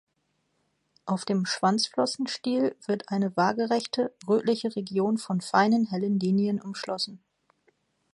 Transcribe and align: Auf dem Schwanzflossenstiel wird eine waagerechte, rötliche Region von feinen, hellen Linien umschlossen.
Auf 1.05 1.25
dem 1.25 1.45
Schwanzflossenstiel 1.45 2.75
wird 2.87 3.09
eine 3.11 3.37
waagerechte, 3.37 4.11
rötliche 4.27 4.75
Region 4.75 5.19
von 5.19 5.41
feinen, 5.41 5.85
hellen 5.85 6.19
Linien 6.19 6.59
umschlossen. 6.59 7.23